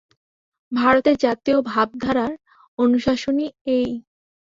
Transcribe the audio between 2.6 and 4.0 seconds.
অনুশাসনই এই।